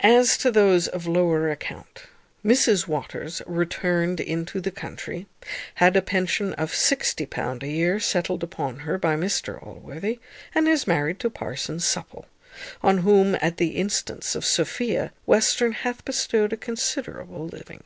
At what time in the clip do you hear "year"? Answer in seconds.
7.68-8.00